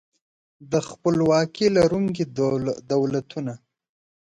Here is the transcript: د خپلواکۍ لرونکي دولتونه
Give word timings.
د 0.71 0.73
خپلواکۍ 0.89 1.67
لرونکي 1.77 2.23
دولتونه 2.91 3.53